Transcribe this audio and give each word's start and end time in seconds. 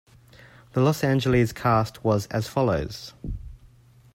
The 0.73 0.81
Los 0.81 1.03
Angeles 1.03 1.53
cast 1.53 2.03
was 2.03 2.25
as 2.31 2.47
follows. 2.47 3.13